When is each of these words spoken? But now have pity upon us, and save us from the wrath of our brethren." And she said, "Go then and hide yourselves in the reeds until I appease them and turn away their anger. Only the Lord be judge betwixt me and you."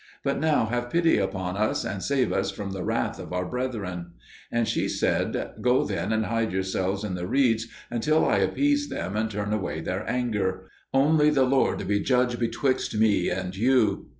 But 0.23 0.39
now 0.39 0.65
have 0.65 0.89
pity 0.89 1.19
upon 1.19 1.55
us, 1.57 1.85
and 1.85 2.01
save 2.01 2.33
us 2.33 2.49
from 2.49 2.71
the 2.71 2.83
wrath 2.83 3.19
of 3.19 3.31
our 3.31 3.45
brethren." 3.45 4.13
And 4.51 4.67
she 4.67 4.89
said, 4.89 5.51
"Go 5.61 5.83
then 5.85 6.11
and 6.11 6.25
hide 6.25 6.51
yourselves 6.53 7.03
in 7.03 7.13
the 7.13 7.27
reeds 7.27 7.67
until 7.91 8.25
I 8.27 8.37
appease 8.37 8.89
them 8.89 9.15
and 9.15 9.29
turn 9.29 9.53
away 9.53 9.79
their 9.79 10.03
anger. 10.09 10.65
Only 10.91 11.29
the 11.29 11.45
Lord 11.45 11.87
be 11.87 11.99
judge 11.99 12.39
betwixt 12.39 12.97
me 12.97 13.29
and 13.29 13.55
you." 13.55 14.09